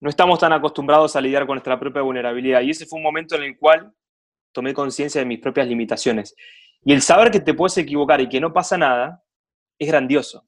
[0.00, 2.60] no estamos tan acostumbrados a lidiar con nuestra propia vulnerabilidad.
[2.60, 3.92] Y ese fue un momento en el cual
[4.52, 6.34] tomé conciencia de mis propias limitaciones.
[6.84, 9.24] Y el saber que te puedes equivocar y que no pasa nada
[9.78, 10.46] es grandioso,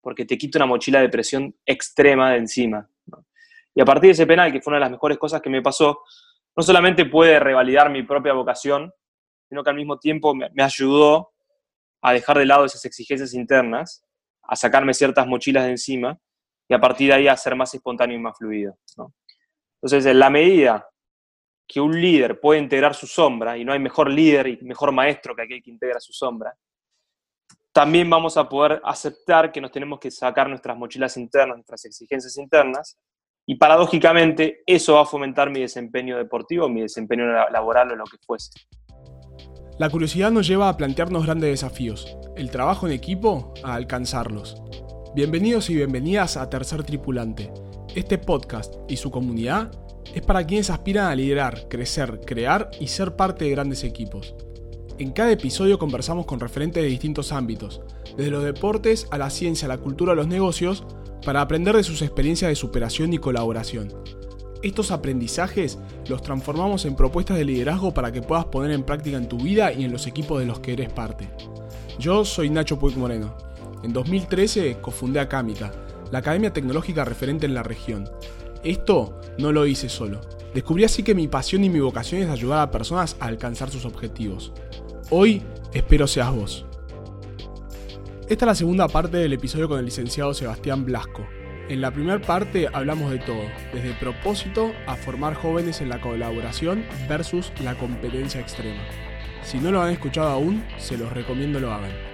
[0.00, 2.88] porque te quita una mochila de presión extrema de encima.
[3.74, 5.62] Y a partir de ese penal, que fue una de las mejores cosas que me
[5.62, 6.02] pasó,
[6.56, 8.92] no solamente puede revalidar mi propia vocación,
[9.48, 11.32] sino que al mismo tiempo me, ayudó
[12.02, 14.04] a dejar de lado esas exigencias internas,
[14.42, 16.18] a sacarme ciertas mochilas de encima
[16.70, 18.78] y a partir de ahí a ser más espontáneo y más fluido.
[19.82, 20.88] Entonces, en la medida
[21.66, 25.34] que un líder puede integrar su sombra, y no hay mejor líder y mejor maestro
[25.34, 26.54] que aquel que integra su sombra,
[27.72, 32.36] también vamos a poder aceptar que nos tenemos que sacar nuestras mochilas internas, nuestras exigencias
[32.38, 32.96] internas,
[33.46, 38.18] y paradójicamente eso va a fomentar mi desempeño deportivo, mi desempeño laboral o lo que
[38.24, 38.52] fuese.
[39.76, 44.62] La curiosidad nos lleva a plantearnos grandes desafíos, el trabajo en equipo a alcanzarlos.
[45.12, 47.52] Bienvenidos y bienvenidas a Tercer Tripulante.
[47.96, 49.72] Este podcast y su comunidad
[50.14, 54.36] es para quienes aspiran a liderar, crecer, crear y ser parte de grandes equipos.
[54.98, 57.80] En cada episodio conversamos con referentes de distintos ámbitos,
[58.16, 60.84] desde los deportes a la ciencia, la cultura, a los negocios,
[61.26, 63.92] para aprender de sus experiencias de superación y colaboración.
[64.62, 69.28] Estos aprendizajes los transformamos en propuestas de liderazgo para que puedas poner en práctica en
[69.28, 71.28] tu vida y en los equipos de los que eres parte.
[71.98, 73.49] Yo soy Nacho Puig Moreno.
[73.82, 75.72] En 2013 cofundé Acámica,
[76.10, 78.08] la academia tecnológica referente en la región.
[78.62, 80.20] Esto no lo hice solo.
[80.52, 83.84] Descubrí así que mi pasión y mi vocación es ayudar a personas a alcanzar sus
[83.84, 84.52] objetivos.
[85.10, 85.42] Hoy
[85.72, 86.66] espero seas vos.
[88.28, 91.26] Esta es la segunda parte del episodio con el licenciado Sebastián Blasco.
[91.68, 93.42] En la primera parte hablamos de todo,
[93.72, 98.82] desde propósito a formar jóvenes en la colaboración versus la competencia extrema.
[99.42, 102.09] Si no lo han escuchado aún, se los recomiendo lo hagan.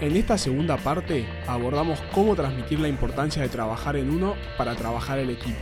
[0.00, 5.18] En esta segunda parte abordamos cómo transmitir la importancia de trabajar en uno para trabajar
[5.18, 5.58] el equipo,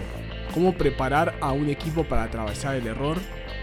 [0.55, 3.19] cómo preparar a un equipo para atravesar el error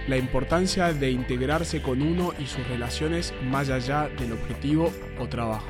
[0.08, 5.70] la importancia de integrarse con uno y sus relaciones más allá del objetivo o trabajo.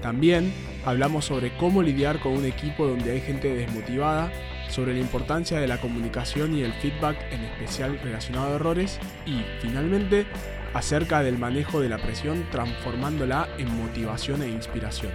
[0.00, 0.52] También
[0.84, 4.32] hablamos sobre cómo lidiar con un equipo donde hay gente desmotivada,
[4.68, 9.42] sobre la importancia de la comunicación y el feedback en especial relacionado a errores y,
[9.60, 10.26] finalmente,
[10.74, 15.12] acerca del manejo de la presión transformándola en motivación e inspiración.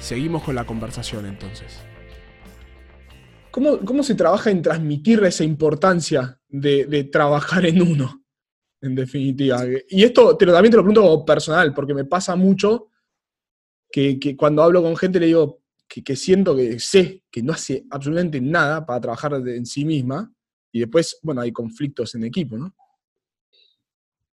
[0.00, 1.80] Seguimos con la conversación entonces.
[3.50, 8.24] ¿Cómo, se trabaja en transmitir esa importancia de, trabajar en uno,
[8.82, 9.62] en definitiva?
[9.88, 12.88] Y esto te lo, también te lo pregunto como personal, porque me pasa mucho
[13.92, 15.62] que, cuando hablo con gente le digo
[16.02, 20.32] que, siento que sé que no hace absolutamente nada para trabajar en sí misma,
[20.72, 22.56] y después, bueno, hay conflictos en equipo.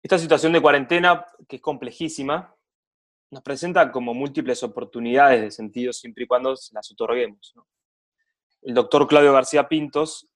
[0.03, 2.56] Esta situación de cuarentena, que es complejísima,
[3.31, 7.53] nos presenta como múltiples oportunidades de sentido siempre y cuando las otorguemos.
[8.62, 10.29] el doctor Claudio García Pintos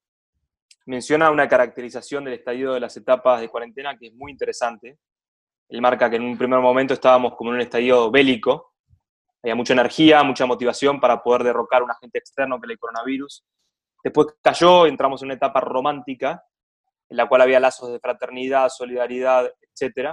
[0.86, 4.98] menciona una caracterización del estadio de las etapas de cuarentena que es muy interesante.
[5.70, 8.71] Él marca que en un primer momento estábamos como en un estadio bélico,
[9.44, 13.44] había mucha energía, mucha motivación para poder derrocar un agente externo que era el coronavirus.
[14.04, 16.44] Después cayó, entramos en una etapa romántica,
[17.10, 20.10] en la cual había lazos de fraternidad, solidaridad, etc.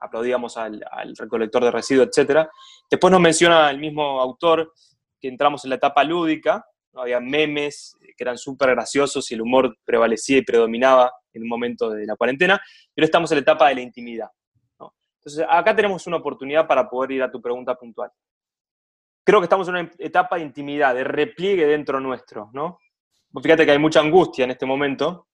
[0.00, 2.48] Aplaudíamos al, al recolector de residuos, etc.
[2.90, 4.72] Después nos menciona el mismo autor
[5.20, 6.64] que entramos en la etapa lúdica,
[6.94, 11.90] había memes que eran súper graciosos y el humor prevalecía y predominaba en un momento
[11.90, 12.60] de la cuarentena,
[12.94, 14.28] pero estamos en la etapa de la intimidad.
[15.18, 18.10] Entonces, acá tenemos una oportunidad para poder ir a tu pregunta puntual.
[19.24, 22.78] Creo que estamos en una etapa de intimidad, de repliegue dentro nuestro, ¿no?
[23.42, 25.28] Fíjate que hay mucha angustia en este momento,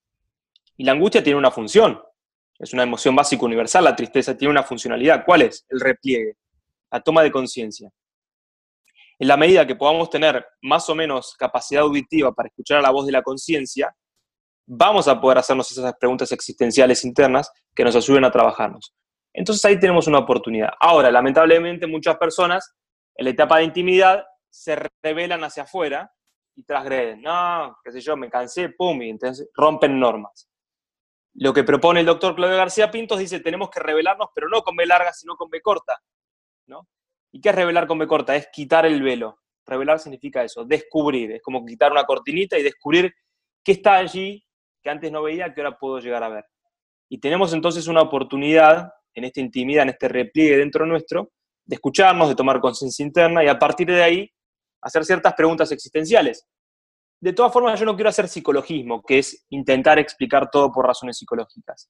[0.76, 2.00] y la angustia tiene una función,
[2.58, 5.24] es una emoción básica universal, la tristeza tiene una funcionalidad.
[5.24, 5.66] ¿Cuál es?
[5.68, 6.36] El repliegue,
[6.90, 7.90] la toma de conciencia
[9.18, 12.90] en la medida que podamos tener más o menos capacidad auditiva para escuchar a la
[12.90, 13.94] voz de la conciencia,
[14.66, 18.94] vamos a poder hacernos esas preguntas existenciales internas que nos ayuden a trabajarnos.
[19.32, 20.70] Entonces ahí tenemos una oportunidad.
[20.80, 22.74] Ahora, lamentablemente, muchas personas
[23.18, 26.10] en la etapa de intimidad se revelan hacia afuera
[26.54, 27.20] y transgreden.
[27.20, 30.48] No, qué sé yo, me cansé, pum, y entonces rompen normas.
[31.34, 34.76] Lo que propone el doctor Claudio García Pintos dice, tenemos que revelarnos, pero no con
[34.76, 36.00] B larga, sino con B corta.
[36.66, 36.88] ¿no?
[37.32, 38.36] ¿Y qué es revelar con B corta?
[38.36, 39.40] Es quitar el velo.
[39.66, 41.32] Revelar significa eso, descubrir.
[41.32, 43.12] Es como quitar una cortinita y descubrir
[43.64, 44.44] qué está allí
[44.80, 46.46] que antes no veía, que ahora puedo llegar a ver.
[47.08, 51.32] Y tenemos entonces una oportunidad en esta intimidad, en este repliegue dentro nuestro,
[51.68, 54.30] de escucharnos, de tomar conciencia interna y a partir de ahí
[54.82, 56.48] hacer ciertas preguntas existenciales.
[57.20, 61.18] De todas formas, yo no quiero hacer psicologismo, que es intentar explicar todo por razones
[61.18, 61.88] psicológicas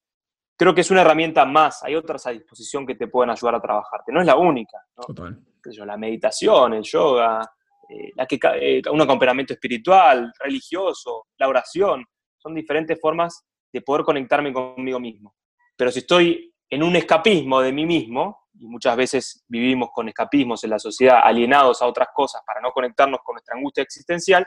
[0.58, 1.82] creo que es una herramienta más.
[1.84, 4.12] Hay otras a disposición que te pueden ayudar a trabajarte.
[4.12, 4.78] No es la única.
[4.96, 5.86] ¿no?
[5.86, 7.42] La meditación, el yoga,
[7.88, 12.04] eh, la que, eh, un acompañamiento espiritual, religioso, la oración.
[12.36, 15.34] Son diferentes formas de poder conectarme conmigo mismo.
[15.76, 20.62] Pero si estoy en un escapismo de mí mismo, y muchas veces vivimos con escapismos
[20.64, 24.46] en la sociedad, alienados a otras cosas para no conectarnos con nuestra angustia existencial,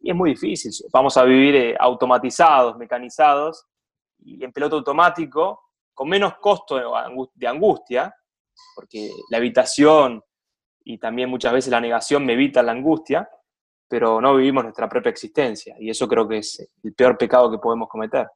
[0.00, 0.72] y es muy difícil.
[0.92, 3.66] Vamos a vivir eh, automatizados, mecanizados,
[4.20, 5.60] y en piloto automático,
[5.92, 6.80] con menos costo
[7.34, 8.14] de angustia,
[8.74, 10.22] porque la evitación
[10.84, 13.28] y también muchas veces la negación me evita la angustia,
[13.88, 17.58] pero no vivimos nuestra propia existencia, y eso creo que es el peor pecado que
[17.58, 18.26] podemos cometer.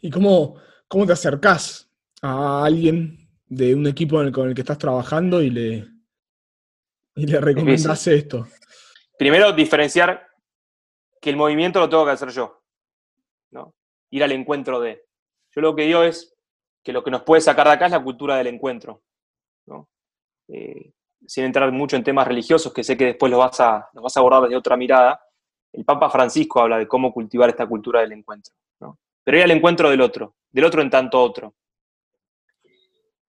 [0.00, 0.56] ¿Y cómo,
[0.88, 1.88] cómo te acercás
[2.22, 5.88] a alguien de un equipo con el que estás trabajando y le,
[7.16, 8.46] y le recomendás esto?
[9.18, 10.26] Primero, diferenciar
[11.20, 12.62] que el movimiento lo tengo que hacer yo,
[13.50, 13.74] ¿no?
[14.10, 15.04] Ir al encuentro de.
[15.54, 16.34] Yo lo que digo es
[16.82, 19.02] que lo que nos puede sacar de acá es la cultura del encuentro,
[19.66, 19.88] ¿no?
[20.48, 20.92] Eh,
[21.26, 24.16] sin entrar mucho en temas religiosos, que sé que después los vas, a, los vas
[24.16, 25.20] a abordar desde otra mirada,
[25.72, 28.98] el Papa Francisco habla de cómo cultivar esta cultura del encuentro, ¿no?
[29.24, 31.54] Pero ir al encuentro del otro, del otro en tanto otro.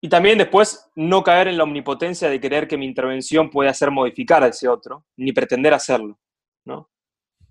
[0.04, 3.92] Y también después no caer en la omnipotencia de creer que mi intervención puede hacer
[3.92, 6.20] modificar a ese otro, ni pretender hacerlo,
[6.66, 6.90] ¿no?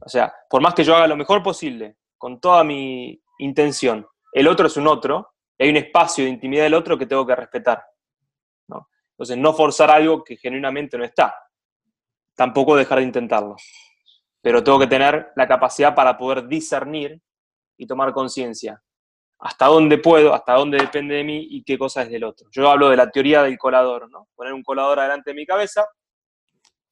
[0.01, 4.49] O sea, por más que yo haga lo mejor posible, con toda mi intención, el
[4.49, 7.37] otro es un otro, y hay un espacio de intimidad del otro que tengo que
[7.37, 7.85] respetar.
[8.67, 8.89] ¿no?
[9.13, 11.35] Entonces, no forzar algo que genuinamente no está.
[12.35, 13.57] Tampoco dejar de intentarlo.
[14.41, 17.21] Pero tengo que tener la capacidad para poder discernir
[17.77, 18.83] y tomar conciencia.
[19.41, 22.49] Hasta dónde puedo, hasta dónde depende de mí y qué cosa es del otro.
[22.53, 24.29] Yo hablo de la teoría del colador, ¿no?
[24.35, 25.87] Poner un colador adelante de mi cabeza,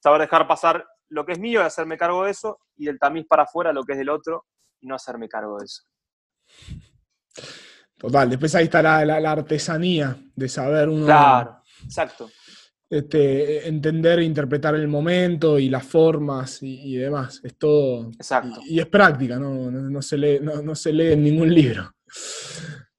[0.02, 3.26] saber dejar pasar lo que es mío y hacerme cargo de eso, y del tamiz
[3.26, 4.46] para afuera lo que es del otro
[4.80, 5.82] y no hacerme cargo de eso.
[7.98, 11.04] Total, después ahí está la, artesanía de saber uno.
[11.04, 12.30] Claro, exacto.
[12.88, 17.40] Este, entender e interpretar el momento y las formas y, demás.
[17.42, 18.08] Es todo.
[18.12, 18.60] Exacto.
[18.64, 20.00] Y, es práctica, ¿no?
[20.00, 21.92] se lee, no, se lee en ningún libro.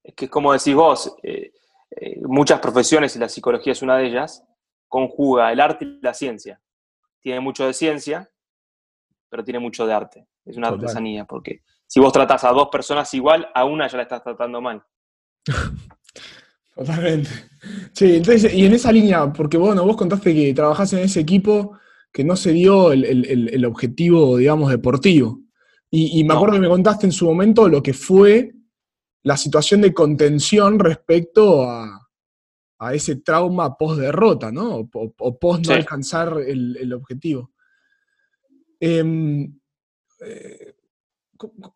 [0.04, 1.52] Es que, como decís vos, eh,
[1.92, 4.44] eh, muchas profesiones, y la psicología es una de ellas,
[4.88, 6.62] conjuga el arte y la ciencia
[7.22, 8.30] tiene mucho de ciencia,
[9.30, 10.28] pero tiene mucho de arte.
[10.46, 14.04] Es una artesanía, porque si vos tratás a dos personas igual, a una ya la
[14.04, 14.84] estás tratando mal.
[16.76, 17.30] Totalmente.
[17.94, 21.78] Sí, entonces, y en esa línea, porque bueno, vos contaste que trabajás en ese equipo
[22.12, 25.42] que no se dio el, objetivo, digamos, deportivo.
[25.92, 28.54] Y, me acuerdo que me contaste en su momento lo que fue
[29.24, 32.10] la situación de contención respecto a,
[32.80, 34.90] a ese trauma post-derrota, ¿no?
[34.94, 37.52] O, post no alcanzar el, objetivo.
[38.80, 39.60] Em,
[40.22, 40.76] eh,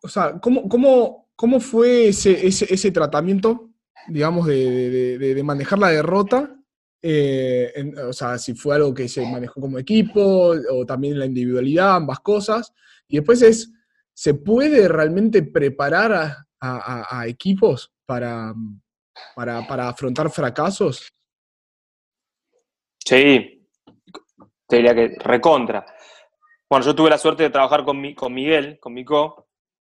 [0.00, 3.70] o sea, ¿cómo, fue ese, tratamiento,
[4.08, 6.58] digamos, de, manejar la derrota?
[7.02, 11.96] Eh, o sea, si fue algo que se manejó como equipo o también la individualidad,
[11.96, 12.72] ambas cosas.
[13.08, 13.70] Y después es,
[14.14, 16.43] ¿se puede realmente preparar a
[17.26, 18.54] equipos para,
[19.34, 21.08] para, afrontar fracasos?
[22.98, 23.68] Sí,
[24.66, 25.84] te diría que recontra.
[26.68, 29.48] Bueno, yo tuve la suerte de trabajar con, mi, con Miguel, con Mico,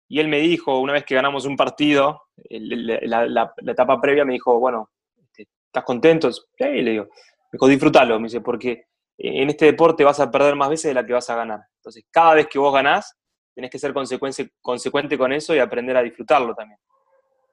[0.08, 4.60] y él me dijo, una vez que ganamos un partido, la, etapa previa me dijo,
[4.60, 6.32] bueno, este, ¿estás contento?
[6.32, 8.88] Sí, le digo, me dijo, disfrútalo, me dice, porque
[9.18, 11.62] en este deporte vas a perder más veces de la que vas a ganar.
[11.78, 13.18] Entonces, cada vez que vos ganás,
[13.54, 16.80] tenés que ser consecuente con eso y aprender a disfrutarlo también.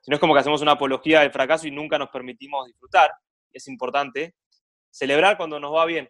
[0.00, 3.11] Si no es como que hacemos una apología del fracaso y nunca nos permitimos disfrutar.
[3.52, 4.37] Es importante
[4.90, 6.09] celebrar cuando nos va bien.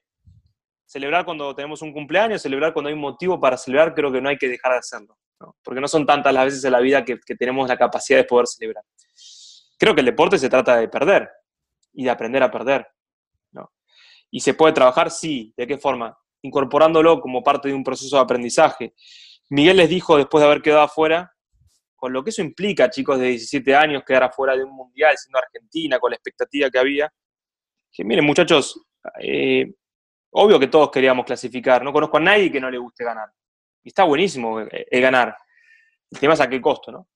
[0.85, 4.29] Celebrar cuando tenemos un cumpleaños, celebrar cuando hay un motivo para celebrar, creo que no
[4.29, 5.19] hay que dejar de hacerlo.
[5.63, 8.47] Porque no son tantas las veces en la vida que, tenemos la capacidad de poder
[8.47, 8.85] celebrar.
[9.79, 11.31] Creo que el deporte se trata de perder
[11.93, 12.87] y de aprender a perder.
[14.31, 15.11] ¿Y se puede trabajar?
[15.11, 15.53] Sí.
[15.57, 16.17] ¿De qué forma?
[16.43, 18.95] Incorporándolo como parte de un proceso de aprendizaje.
[19.51, 21.33] Miguel les dijo, después de haber quedado afuera,
[21.97, 25.39] con lo que eso implica, chicos de 17 años, quedar afuera de un mundial siendo
[25.39, 27.13] Argentina, con la expectativa que había,
[27.91, 28.81] que miren muchachos,
[29.21, 29.73] eh,
[30.31, 33.29] obvio que todos queríamos clasificar, no conozco a nadie que no le guste ganar.
[33.83, 35.37] Y está buenísimo el, ganar.
[36.11, 37.09] El tema a qué costo, ¿no?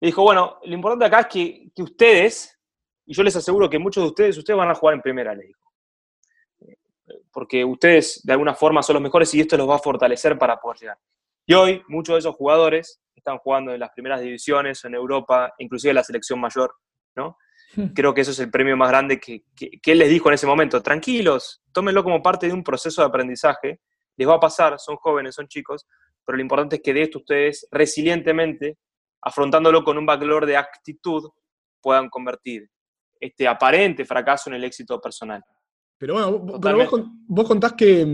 [0.00, 2.58] Y dijo, bueno, lo importante acá es que, que, ustedes,
[3.06, 5.46] y yo les aseguro que muchos de ustedes, ustedes van a jugar en primera, le
[5.46, 5.72] dijo.
[7.32, 10.60] Porque ustedes de alguna forma son los mejores y esto los va a fortalecer para
[10.60, 10.98] poder llegar.
[11.46, 15.90] Y hoy muchos de esos jugadores están jugando en las primeras divisiones, en Europa, inclusive
[15.90, 16.74] en la selección mayor,
[17.14, 17.36] ¿no?
[17.74, 17.86] Hmm.
[17.94, 19.44] Creo que eso es el premio más grande que,
[19.84, 20.82] él les dijo en ese momento.
[20.82, 23.80] Tranquilos, tómenlo como parte de un proceso de aprendizaje.
[24.16, 25.86] Les va a pasar, son jóvenes, son chicos,
[26.24, 28.78] pero lo importante es que de esto ustedes resilientemente,
[29.22, 31.30] afrontándolo con un valor de actitud,
[31.80, 32.68] puedan convertir
[33.20, 35.42] este aparente fracaso en el éxito personal.
[35.98, 36.60] Pero bueno, vos,
[37.26, 38.04] vos, contás que,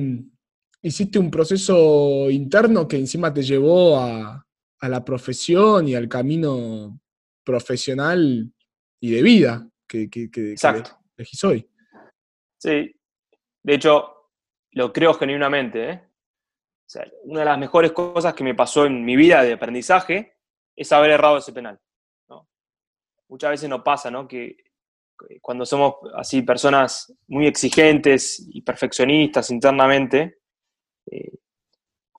[0.82, 4.44] hiciste un proceso interno que encima te llevó a,
[4.80, 7.00] la profesión y al camino
[7.44, 8.52] profesional
[9.00, 10.28] y de vida que, que,
[11.16, 11.70] elegís hoy.
[12.58, 12.92] Sí,
[13.62, 14.12] de hecho,
[14.72, 15.90] lo creo genuinamente.
[15.90, 16.02] ¿eh?
[17.24, 20.36] una de las mejores cosas que me pasó en mi vida de aprendizaje
[20.74, 21.78] es haber errado ese penal.
[23.28, 24.28] Muchas veces nos pasa ¿no?
[24.28, 24.56] que
[25.40, 30.41] cuando somos así personas muy exigentes y perfeccionistas internamente,
[31.12, 31.38] eh,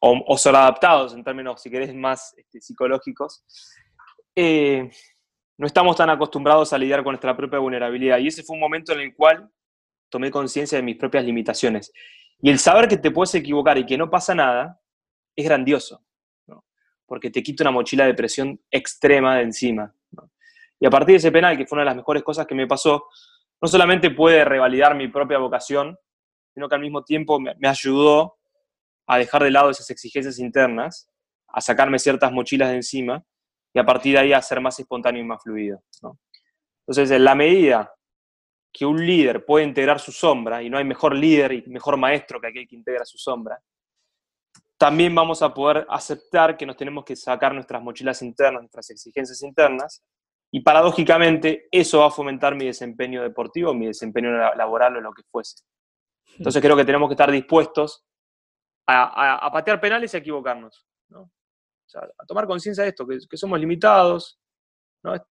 [0.01, 3.43] o, o adaptados en términos, si querés, más este, psicológicos,
[4.35, 4.89] eh,
[5.57, 8.19] no estamos tan acostumbrados a lidiar con nuestra propia vulnerabilidad.
[8.19, 9.49] Y ese fue un momento en el cual
[10.09, 11.91] tomé conciencia de mis propias limitaciones.
[12.41, 14.79] Y el saber que te puedes equivocar y que no pasa nada
[15.35, 16.03] es grandioso,
[17.05, 19.95] porque te quita una mochila de presión extrema de encima.
[20.79, 22.67] Y a partir de ese penal, que fue una de las mejores cosas que me
[22.67, 23.07] pasó,
[23.61, 25.97] no solamente puede revalidar mi propia vocación,
[26.53, 28.37] sino que al mismo tiempo me, ayudó
[29.07, 31.09] a dejar de lado esas exigencias internas,
[31.47, 33.23] a sacarme ciertas mochilas de encima
[33.73, 35.83] y a partir de ahí a ser más espontáneo y más fluido.
[36.85, 37.93] Entonces, en la medida
[38.71, 42.41] que un líder puede integrar su sombra, y no hay mejor líder y mejor maestro
[42.41, 43.61] que aquel que integra su sombra,
[44.77, 49.41] también vamos a poder aceptar que nos tenemos que sacar nuestras mochilas internas, nuestras exigencias
[49.43, 50.03] internas,
[50.51, 55.23] y paradójicamente, eso va a fomentar mi desempeño deportivo, mi desempeño laboral o lo que
[55.23, 55.63] fuese.
[56.37, 58.05] Entonces creo que tenemos que estar dispuestos
[58.87, 60.85] a, patear penales y a equivocarnos.
[61.13, 64.39] a tomar conciencia de esto, que, somos limitados.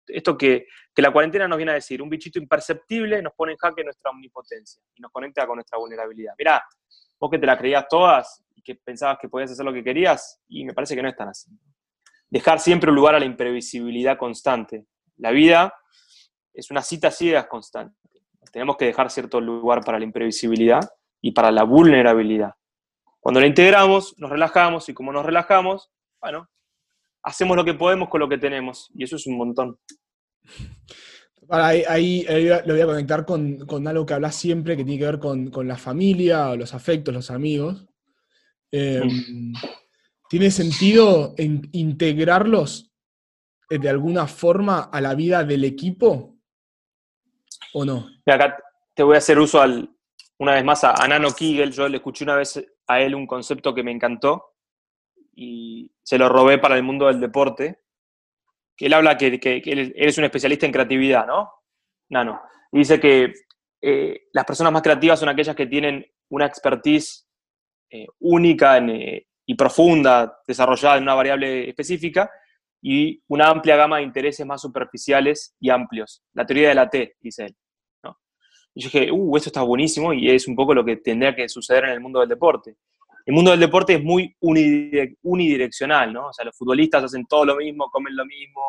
[0.07, 3.83] Esto que, la cuarentena nos viene a decir, un bichito imperceptible nos pone en jaque
[3.83, 6.33] nuestra omnipotencia y nos conecta con nuestra vulnerabilidad.
[6.37, 6.63] Mirá,
[7.19, 10.41] vos que te la creías todas y que pensabas que podías hacer lo que querías,
[10.47, 11.51] y me parece que no es tan así.
[12.29, 14.85] Dejar siempre un lugar a la imprevisibilidad constante
[15.17, 15.73] la vida
[16.53, 17.95] es una cita ciegas constante.
[18.51, 20.81] Tenemos que dejar cierto lugar para la imprevisibilidad
[21.21, 22.53] y para la vulnerabilidad.
[23.27, 25.91] Cuando la integramos, nos relajamos y como nos relajamos,
[26.21, 26.49] bueno,
[27.21, 29.77] hacemos lo que podemos con lo que tenemos y eso es un montón.
[31.49, 32.25] Ahí,
[32.65, 35.75] lo voy a conectar con, algo que hablas siempre que tiene que ver con, la
[35.75, 37.85] familia, los afectos, los amigos.
[38.71, 39.51] Em,
[40.29, 42.93] ¿Tiene sentido integrarlos
[43.69, 46.37] eh, de alguna forma a la vida del equipo
[47.73, 48.07] o no?
[48.25, 48.57] acá
[48.95, 49.93] te voy a hacer uso al,
[50.37, 51.73] una vez más a, Nano Kigel.
[51.73, 52.57] Yo le escuché una vez
[52.87, 54.55] a él un concepto que me encantó
[55.33, 57.81] y se lo robé para el mundo del deporte.
[58.75, 61.51] Que él habla que, que, él es un especialista en creatividad, ¿no?
[62.09, 62.41] Nano.
[62.71, 63.33] Y dice que
[63.81, 67.27] eh, las personas más creativas son aquellas que tienen una expertise
[67.89, 68.79] eh, única
[69.45, 72.29] y profunda desarrollada en una variable específica
[72.81, 76.23] y una amplia gama de intereses más superficiales y amplios.
[76.33, 77.55] La teoría de la T, dice él.
[78.77, 81.49] Y yo dije, uh, esto está buenísimo y es un poco lo que tendría que
[81.49, 82.75] suceder en el mundo del deporte.
[83.25, 86.27] El mundo del deporte es muy unidireccional, ¿no?
[86.27, 88.61] O sea, los futbolistas hacen todo lo mismo, comen lo mismo,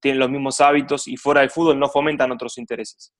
[0.00, 3.12] tienen los mismos hábitos y fuera del fútbol no fomentan otros intereses.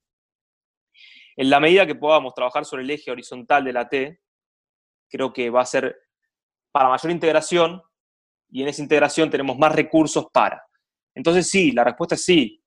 [1.35, 4.21] En la medida que podamos trabajar sobre el eje horizontal de la T,
[5.11, 5.93] creo que va a ser
[6.71, 7.83] para mayor integración
[8.49, 10.65] y en esa integración tenemos más recursos para.
[11.17, 12.63] Entonces sí, la respuesta es sí.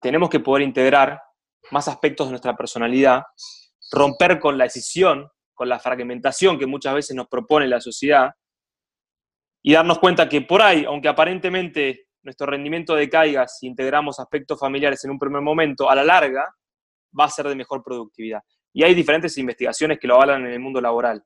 [0.00, 1.20] Tenemos que poder integrar
[1.70, 3.22] más aspectos de nuestra personalidad,
[3.90, 8.32] romper con la decisión, con la fragmentación que muchas veces nos propone la sociedad
[9.62, 15.04] y darnos cuenta que por ahí, aunque aparentemente nuestro rendimiento decaiga si integramos aspectos familiares
[15.04, 16.54] en un primer momento, a la larga
[17.18, 18.40] va a ser de mejor productividad.
[18.72, 21.22] Y hay diferentes investigaciones que lo avalan en el mundo laboral.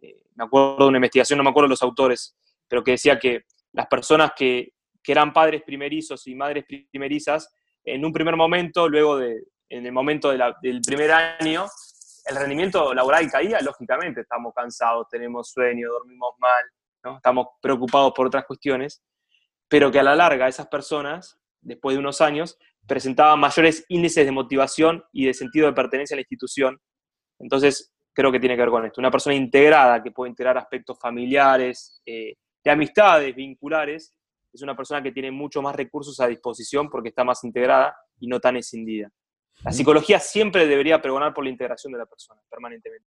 [0.00, 2.36] Eh, me acuerdo de una investigación, no me acuerdo de los autores,
[2.68, 4.72] pero que decía que las personas que,
[5.06, 7.52] eran padres primerizos y madres primerizas,
[7.84, 11.66] en un primer momento, luego de, en el momento del primer año,
[12.26, 16.64] el rendimiento laboral caía, lógicamente, estamos cansados, tenemos sueño, dormimos mal,
[17.04, 17.16] ¿no?
[17.16, 19.02] estamos preocupados por otras cuestiones,
[19.68, 24.32] pero que a la larga esas personas, después de unos años, presentaban mayores índices de
[24.32, 26.80] motivación y de sentido de pertenencia a la institución.
[27.38, 29.00] Entonces, creo que tiene que ver con esto.
[29.00, 34.14] Una persona integrada que puede integrar aspectos familiares, eh, de amistades vinculares,
[34.52, 38.26] es una persona que tiene mucho más recursos a disposición porque está más integrada y
[38.26, 39.10] no tan escindida.
[39.64, 43.06] La psicología siempre debería pregonar por la integración de la persona, permanentemente.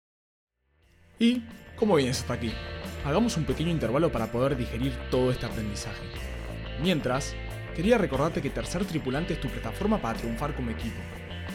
[1.19, 1.43] ¿Y
[1.75, 2.51] cómo vienes hasta aquí?
[3.05, 6.03] Hagamos un pequeño intervalo para poder digerir todo este aprendizaje.
[6.81, 7.35] Mientras,
[7.75, 10.97] quería recordarte que Tercer Tripulante es tu plataforma para triunfar como equipo.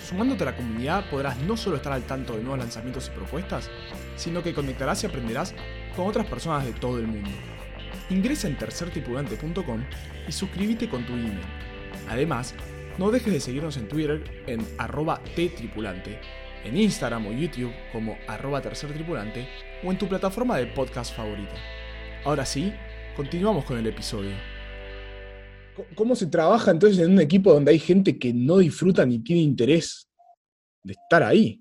[0.02, 3.70] Sumándote a la comunidad podrás no solo estar al tanto de nuevos lanzamientos y propuestas,
[4.16, 5.54] sino que conectarás y aprenderás
[5.96, 7.30] con otras personas de todo el mundo.
[8.10, 9.84] Ingresa en tercertripulante.com
[10.28, 11.40] y suscríbete con tu email.
[12.08, 12.54] Además,
[12.98, 16.18] no dejes de seguirnos en Twitter en arroba ttripulante
[16.64, 19.46] en Instagram o YouTube como arroba tercer tripulante
[19.84, 21.54] o en tu plataforma de podcast favorita.
[22.24, 22.72] Ahora sí,
[23.16, 24.32] continuamos con el episodio.
[25.94, 29.42] ¿Cómo se trabaja entonces en un equipo donde hay gente que no disfruta ni tiene
[29.42, 30.08] interés
[30.82, 31.60] de estar ahí?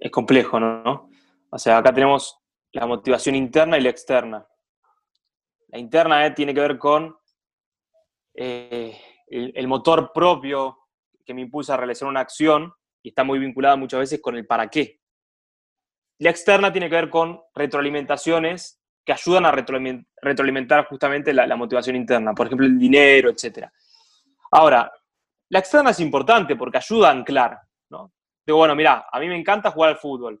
[0.00, 1.10] Es complejo, ¿no?
[1.50, 2.38] O sea, acá tenemos
[2.72, 4.46] la motivación interna y la externa.
[5.74, 7.16] La interna eh, tiene que ver con
[8.32, 10.78] eh, el, motor propio
[11.26, 14.46] que me impulsa a realizar una acción y está muy vinculada muchas veces con el
[14.46, 15.00] para qué.
[16.20, 22.34] La externa tiene que ver con retroalimentaciones que ayudan a retroalimentar justamente la, motivación interna,
[22.34, 23.66] por ejemplo, el dinero, etc.
[24.52, 24.92] Ahora,
[25.48, 27.58] la externa es importante porque ayuda a anclar.
[28.46, 30.40] Digo, bueno, mira, a mí me encanta jugar al fútbol.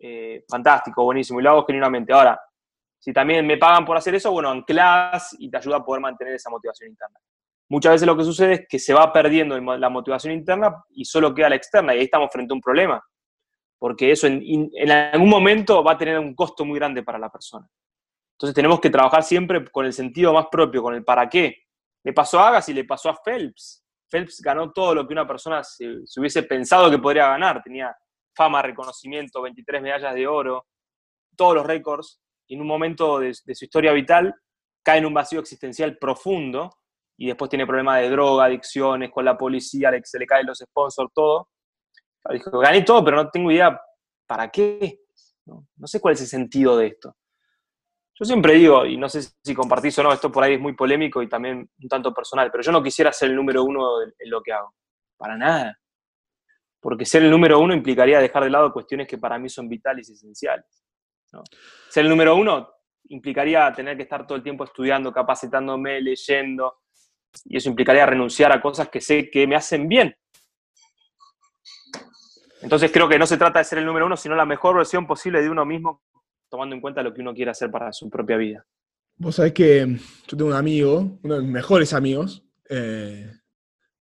[0.00, 2.14] Eh, fantástico, buenísimo, y lo hago genuinamente.
[2.14, 2.40] Ahora,
[3.04, 6.32] si también me pagan por hacer eso, bueno, anclas y te ayuda a poder mantener
[6.32, 7.18] esa motivación interna.
[7.68, 11.34] Muchas veces lo que sucede es que se va perdiendo la motivación interna y solo
[11.34, 13.04] queda la externa, y ahí estamos frente a un problema,
[13.78, 17.28] porque eso en, en algún momento va a tener un costo muy grande para la
[17.28, 17.68] persona.
[18.36, 21.58] Entonces tenemos que trabajar siempre con el sentido más propio, con el para qué.
[22.04, 23.84] Le pasó a Agassi, le pasó a Phelps.
[24.08, 27.62] Phelps ganó todo lo que una persona se, hubiese pensado que podría ganar.
[27.62, 27.94] Tenía
[28.34, 30.66] fama, reconocimiento, 23 medallas de oro,
[31.36, 32.23] todos los récords.
[32.46, 34.34] Y en un momento de, su historia vital
[34.82, 36.70] cae en un vacío existencial profundo
[37.16, 41.12] y después tiene problemas de droga, adicciones, con la policía, se le caen los sponsors,
[41.14, 41.48] todo.
[42.30, 43.80] Dijo, gané todo, pero no tengo idea
[44.26, 45.00] para qué.
[45.46, 47.16] no sé cuál es el sentido de esto.
[48.16, 50.74] Yo siempre digo, y no sé si compartís o no, esto por ahí es muy
[50.74, 54.30] polémico y también un tanto personal, pero yo no quisiera ser el número uno en
[54.30, 54.72] lo que hago.
[55.16, 55.76] Para nada.
[56.80, 60.08] Porque ser el número uno implicaría dejar de lado cuestiones que para mí son vitales
[60.10, 60.83] y esenciales.
[61.88, 62.70] Ser el número uno
[63.08, 66.80] implicaría tener que estar todo el tiempo estudiando, capacitándome, leyendo,
[67.44, 70.16] y eso implicaría renunciar a cosas que sé que me hacen bien.
[72.62, 75.06] Entonces creo que no se trata de ser el número uno, sino la mejor versión
[75.06, 76.02] posible de uno mismo
[76.54, 78.64] tomando en cuenta lo que uno quiere hacer para su propia vida.
[79.16, 79.98] Vos sabés que
[80.28, 83.28] yo tengo un amigo, uno de mis mejores amigos, eh,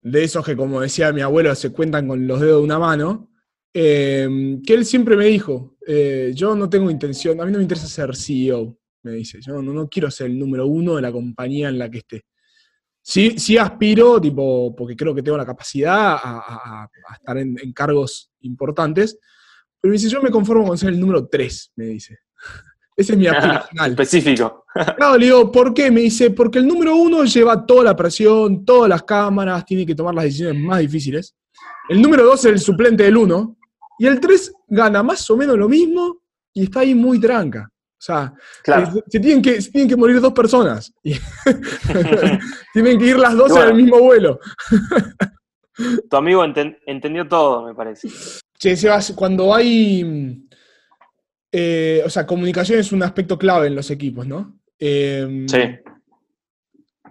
[0.02, 3.31] de esos que, como decía mi abuelo, se cuentan con los dedos de una mano,
[3.74, 7.64] eh, que él siempre me dijo, eh, yo no tengo intención, a mí no me
[7.64, 11.68] interesa ser CEO, me dice, yo no, quiero ser el número uno de la compañía
[11.68, 12.24] en la que esté.
[13.04, 18.30] Sí, sí aspiro, tipo, porque creo que tengo la capacidad a, estar en, en, cargos
[18.40, 19.18] importantes,
[19.80, 22.18] pero me dice, yo me conformo con ser el número tres, me dice.
[22.96, 23.90] Ese es mi aspiracional.
[23.98, 24.64] Específico.
[24.74, 25.90] Claro, le digo, ¿por qué?
[25.90, 29.94] Me dice, porque el número uno lleva toda la presión, todas las cámaras, tiene que
[29.94, 31.34] tomar las decisiones más difíciles.
[31.88, 33.56] El número dos es el suplente del uno.
[33.98, 37.68] Y el tres gana más o menos lo mismo y está ahí muy tranca.
[37.70, 38.34] O sea,
[39.06, 40.92] se, tienen que, tienen que morir dos personas.
[42.72, 44.40] tienen que ir las dos en el mismo vuelo.
[46.10, 48.08] tu amigo entendió todo, me parece.
[48.58, 50.42] Che, Sebas, cuando hay
[51.54, 54.58] eh, o sea, comunicación es un aspecto clave en los equipos, ¿no?
[54.78, 55.58] Em, sí.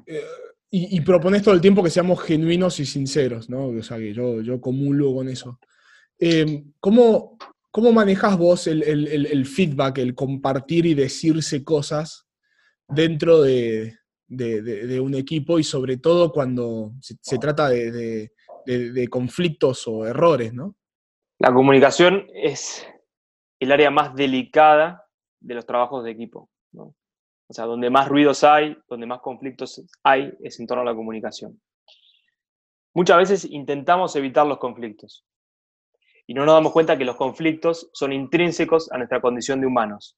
[0.08, 0.26] Eh,
[0.72, 3.67] y, propones todo el tiempo que seamos genuinos y sinceros, ¿no?
[3.67, 5.60] O sea, que yo, yo comulgo con eso.
[6.24, 7.36] Em, ¿cómo,
[7.72, 12.28] ¿Cómo manejas vos el, feedback, el compartir y decirse cosas
[12.88, 13.98] dentro de,
[14.30, 18.30] un equipo y sobre todo cuando se, trata de,
[19.10, 20.76] conflictos o errores, ¿no?
[21.40, 22.86] La comunicación es,
[23.60, 25.04] el área más delicada
[25.40, 26.52] de los trabajos de equipo.
[26.74, 30.96] O sea, donde más ruidos hay, donde más conflictos hay, es en torno a la
[30.96, 31.60] comunicación.
[32.94, 35.26] Muchas veces intentamos evitar los conflictos
[36.32, 40.17] y no nos damos cuenta que los conflictos son intrínsecos a nuestra condición de humanos.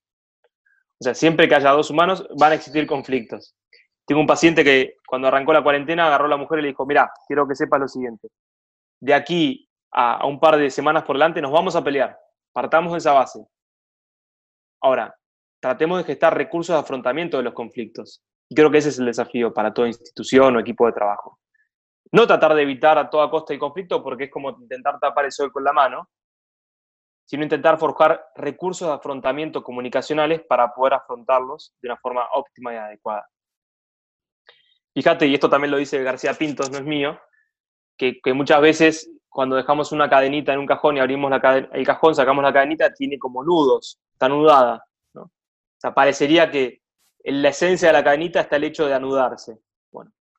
[1.00, 3.56] O sea, siempre que haya dos humanos van a existir conflictos.
[4.06, 6.86] Tengo un paciente que cuando arrancó la cuarentena agarró a la mujer y le dijo,
[6.86, 8.28] mira, quiero que sepas lo siguiente,
[9.02, 12.16] de aquí a, a un par de semanas por delante nos vamos a pelear,
[12.52, 13.44] Partamos de esa base.
[14.84, 15.16] Ahora,
[15.60, 18.22] tratemos de gestar recursos de afrontamiento de los conflictos.
[18.50, 21.40] Y creo que ese es el desafío para toda institución o equipo de trabajo.
[22.14, 25.32] No tratar de evitar a toda costa el conflicto porque es como intentar tapar el
[25.32, 26.10] sol con la mano,
[27.26, 32.78] sino intentar forjar recursos de afrontamiento comunicacionales para poder afrontarlos de una forma óptima y
[32.78, 33.28] adecuada.
[34.94, 37.20] Fíjate, y esto también lo dice García Pintos, no es mío,
[37.98, 41.32] que, muchas veces cuando dejamos una cadenita en un cajón y abrimos
[41.72, 44.86] el cajón, sacamos la cadenita, tiene como nudos, está anudada.
[45.16, 45.24] ¿no?
[45.24, 45.32] O
[45.80, 46.84] sea, parecería que
[47.24, 49.58] en la esencia de la cadenita está el hecho de anudarse.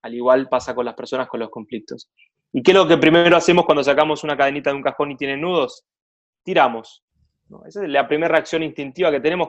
[0.05, 2.11] Al igual pasa con las personas con los conflictos.
[2.53, 5.17] ¿Y qué es lo que primero hacemos cuando sacamos una cadenita de un cajón y
[5.17, 5.87] tiene nudos?
[6.43, 7.03] Tiramos.
[7.67, 9.49] Esa es la primera reacción instintiva que tenemos.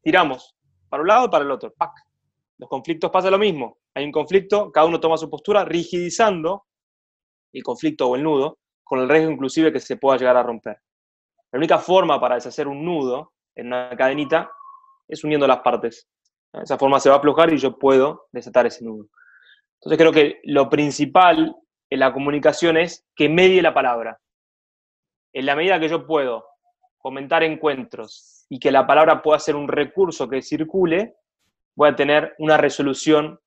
[0.00, 0.54] Tiramos,
[0.88, 1.74] para un lado para el otro.
[2.58, 3.78] Los conflictos pasa lo mismo.
[3.94, 6.66] Hay un conflicto, cada uno toma su postura, rigidizando
[7.52, 10.78] el conflicto o el nudo, con el riesgo inclusive que se pueda llegar a romper.
[11.50, 14.52] La única forma para deshacer un nudo en una cadenita
[15.08, 16.06] es uniendo las partes.
[16.52, 19.08] Esa forma se va a aflojar y yo puedo desatar ese nudo.
[19.80, 21.54] Entonces creo que lo principal
[21.90, 24.20] en la comunicación es que medie la palabra.
[25.32, 26.46] En la medida que yo puedo
[26.98, 31.14] comentar encuentros y que la palabra pueda ser un recurso que circule,
[31.76, 33.38] voy a tener una resolución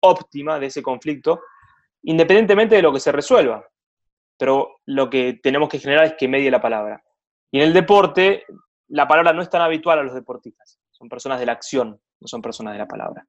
[0.00, 1.42] óptima de ese conflicto,
[2.02, 3.66] independientemente de lo que se resuelva.
[4.36, 7.02] Pero lo que tenemos que generar es que medie la palabra.
[7.50, 8.44] Y en el deporte,
[8.88, 10.78] la palabra no es tan habitual a los deportistas.
[10.90, 13.26] Son personas de la acción, no son personas de la palabra.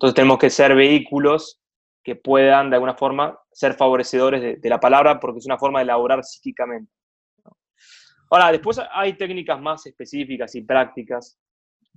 [0.00, 1.60] Entonces tenemos que ser vehículos
[2.02, 5.82] que puedan, de alguna forma, ser favorecedores de, la palabra, porque es una forma de
[5.82, 6.90] elaborar psíquicamente.
[8.30, 11.38] Ahora, después hay técnicas más específicas y prácticas.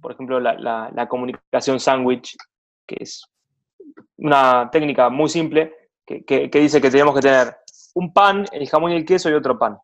[0.02, 2.36] Por ejemplo, la, comunicación sándwich,
[2.86, 3.26] que es
[4.18, 5.74] una técnica muy simple,
[6.06, 7.56] que, que dice que tenemos que tener
[7.94, 9.78] un pan, el jamón y el queso y otro pan.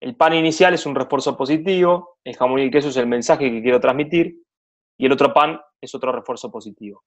[0.00, 3.52] El pan inicial es un refuerzo positivo, el jamón y el queso es el mensaje
[3.52, 4.42] que quiero transmitir,
[4.98, 7.04] y el otro pan es otro refuerzo positivo.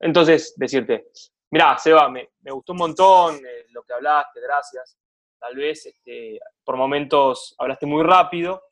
[0.00, 1.08] Entonces, decirte,
[1.50, 4.98] mira, Seba, me, gustó un montón eh, lo que hablaste, gracias.
[5.38, 8.62] Tal vez este, por momentos hablaste muy rápido,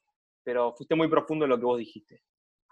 [0.42, 2.22] pero fuiste muy profundo en lo que vos dijiste.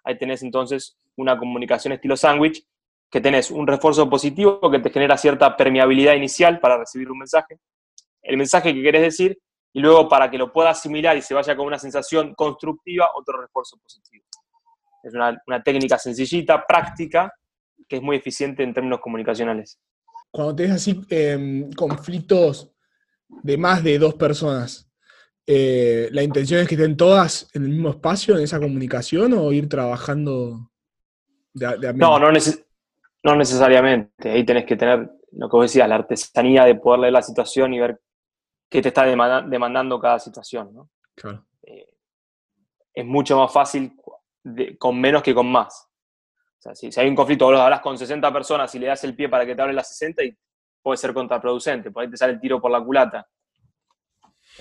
[0.05, 2.65] Ahí tenés entonces una comunicación estilo sándwich,
[3.11, 7.61] que tenés un refuerzo positivo que te genera cierta permeabilidad inicial para recibir un mensaje,
[8.23, 9.39] el mensaje que querés decir,
[9.75, 13.41] y luego para que lo pueda asimilar y se vaya con una sensación constructiva, otro
[13.41, 14.25] refuerzo positivo.
[15.03, 17.33] Es una, técnica sencillita, práctica,
[17.93, 19.79] que es muy eficiente en términos comunicacionales.
[20.31, 22.73] Cuando tenés así em, conflictos
[23.29, 24.91] de más de dos personas,
[25.47, 29.53] eh, ¿la intención es que estén todas en el mismo espacio, en esa comunicación, o
[29.53, 30.71] ir trabajando
[31.53, 32.33] de, de No, no,
[33.25, 34.31] no necesariamente.
[34.31, 37.75] Ahí tenés que tener lo que vos decías, la artesanía de poder leer la situación
[37.75, 38.01] y ver
[38.71, 40.73] qué te está demandando cada situación.
[40.73, 40.89] ¿no?
[41.15, 41.45] Claro.
[41.63, 41.93] Eh,
[42.95, 43.95] es mucho más fácil
[44.79, 45.92] con menos que con más.
[46.65, 49.17] O sea, si, hay un conflicto, vos hablas con 60 personas y le das el
[49.17, 50.39] pie para que te hable las 60 y
[50.81, 53.27] puede ser contraproducente, por ahí te sale el tiro por la culata.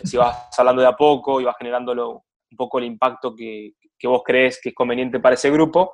[0.03, 4.07] Si vas hablando de a poco y vas generándolo un poco el impacto que, que
[4.07, 5.93] vos crees que es conveniente para ese grupo,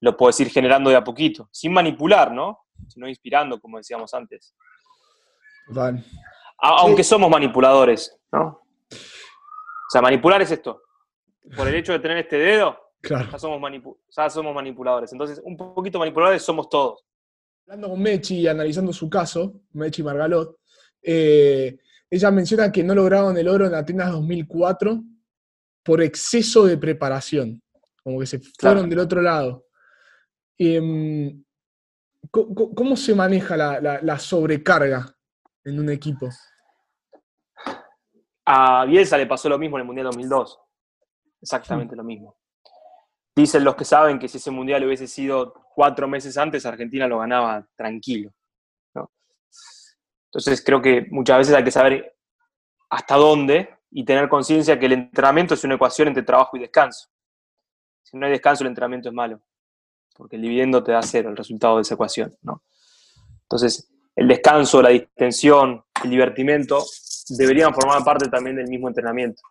[0.00, 2.66] lo puedes ir generando de a poquito, sin manipular, ¿no?
[2.88, 4.54] Sino inspirando, como decíamos antes.
[5.68, 6.04] Vale.
[6.58, 8.62] Aunque somos manipuladores, ¿no?
[8.92, 10.82] O sea, manipular es esto.
[11.56, 13.60] Por el hecho de tener este dedo, ya, somos
[14.32, 15.12] somos manipuladores.
[15.12, 17.04] Entonces, un poquito manipuladores somos todos.
[17.66, 20.58] Hablando con Mechi y analizando su caso, Mechi Margalot,
[21.02, 21.78] eh,
[22.10, 25.02] ella menciona que no lograron el oro en Atenas 2004
[25.82, 27.62] por exceso de preparación,
[28.02, 29.66] como que se fueron del otro lado.
[30.58, 31.42] Em,
[32.30, 35.12] ¿cómo, se maneja la sobrecarga
[35.64, 36.28] en un equipo?
[38.44, 40.58] A Bielsa le pasó lo mismo en el Mundial 2002.
[41.40, 42.36] Exactamente lo mismo.
[43.34, 47.18] Dicen los que saben que si ese Mundial hubiese sido cuatro meses antes, Argentina lo
[47.18, 48.32] ganaba tranquilo.
[50.26, 52.16] Entonces creo que muchas veces hay que saber
[52.88, 57.08] hasta dónde y tener conciencia que el entrenamiento es una ecuación entre trabajo y descanso.
[58.02, 59.42] Si no hay descanso, el entrenamiento es malo,
[60.16, 62.34] porque el dividendo te da cero, el resultado de esa ecuación.
[63.42, 66.82] Entonces, el descanso, la distensión, el divertimento
[67.28, 69.42] deberían formar parte también del mismo entrenamiento.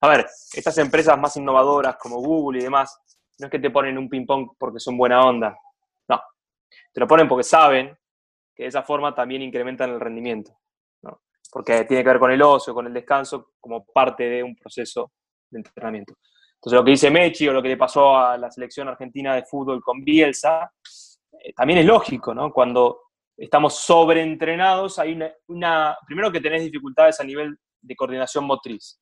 [0.00, 3.00] A ver, estas empresas más innovadoras como Google y demás,
[3.38, 5.56] no es que te ponen un ping-pong porque son buena onda.
[6.08, 6.20] No.
[6.92, 7.96] Te lo ponen porque saben
[8.54, 10.56] que de esa forma también incrementan el rendimiento.
[11.50, 15.12] Porque tiene que ver con el ocio, con el descanso, como parte de un proceso
[15.50, 16.14] de entrenamiento.
[16.54, 19.44] Entonces, lo que dice Mechi o lo que le pasó a la selección argentina de
[19.44, 20.70] fútbol con Bielsa,
[21.32, 22.52] eh, también es lógico, ¿no?
[22.52, 23.00] Cuando
[23.36, 29.00] estamos sobreentrenados, hay una, primero que tenés dificultades a nivel de coordinación motriz,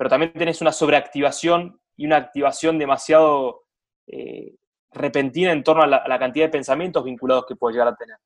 [0.00, 3.64] pero también tenés una sobreactivación y una activación demasiado
[4.06, 4.54] eh,
[4.92, 8.16] repentina en torno a la, cantidad de pensamientos vinculados que puedes llegar a tener.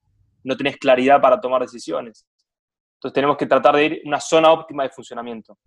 [0.45, 2.29] No tenés claridad para tomar decisiones.
[2.95, 5.59] Entonces tenemos que tratar de ir a una zona óptima de funcionamiento,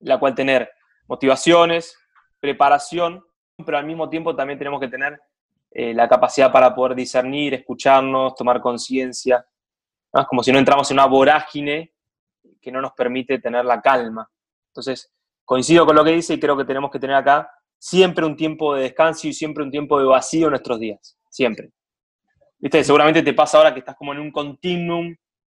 [0.00, 0.70] la cual tener
[1.08, 1.96] motivaciones,
[2.38, 3.24] preparación,
[3.64, 5.18] pero al mismo tiempo también tenemos que tener
[5.70, 9.42] eh, la capacidad para poder discernir, escucharnos, tomar conciencia.
[10.12, 11.94] Es como si no entramos en una vorágine
[12.60, 14.30] que no nos permite tener la calma.
[14.74, 15.12] Entonces,
[15.44, 18.74] coincido con lo que dice y creo que tenemos que tener acá siempre un tiempo
[18.74, 21.16] de descanso y siempre un tiempo de vacío en nuestros días.
[21.30, 21.70] Siempre.
[22.58, 22.82] ¿Viste?
[22.82, 25.14] Seguramente te pasa ahora que estás como en un continuum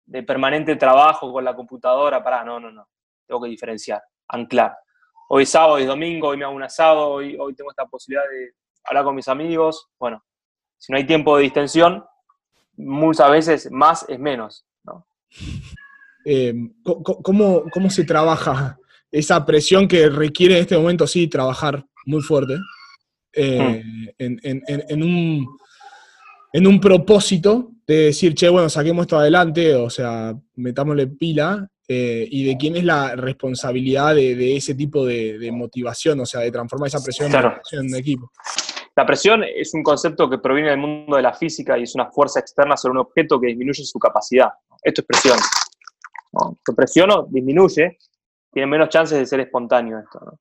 [0.06, 2.22] de permanente trabajo con la computadora.
[2.22, 2.90] Pará, no, no, no.
[3.26, 4.76] Tengo que diferenciar, anclar.
[5.30, 7.86] Hoy es sábado, hoy es domingo, hoy me hago un asado, hoy, hoy tengo esta
[7.86, 9.88] posibilidad de hablar con mis amigos.
[9.98, 10.22] Bueno,
[10.78, 12.04] si no hay tiempo de distensión,
[12.76, 14.66] muchas veces más es menos.
[14.84, 15.08] ¿no?
[16.26, 18.78] eh, ¿cómo, ¿cómo, se trabaja
[19.16, 22.58] esa presión que requiere en este momento, sí, trabajar muy fuerte
[23.32, 23.82] eh,
[24.20, 24.38] hmm.
[24.44, 25.58] en, un,
[26.52, 32.28] en un propósito de decir, che, bueno, saquemos esto adelante, o sea, metámosle pila, eh,
[32.30, 36.88] y de quién es la responsabilidad de, ese tipo de, motivación, o sea, de transformar
[36.88, 37.32] esa presión
[37.72, 38.32] en equipo.
[38.98, 42.12] La presión es un concepto que proviene del mundo de la física y es una
[42.12, 44.50] fuerza externa sobre un objeto que disminuye su capacidad.
[44.84, 45.38] Esto es presión.
[46.34, 46.58] ¿no?
[46.66, 47.98] Si presiono, disminuye,
[48.56, 50.40] tiene menos chances de ser espontáneo esto.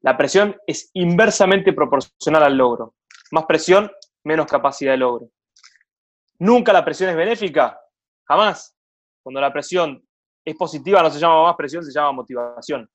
[0.00, 2.94] La presión es inversamente proporcional al logro.
[3.32, 3.92] Más presión,
[4.24, 5.28] menos capacidad de logro.
[6.38, 7.78] Nunca la presión es benéfica,
[8.26, 8.74] jamás.
[9.22, 10.02] Cuando la presión
[10.42, 12.88] es positiva no se llama más presión, se llama motivación.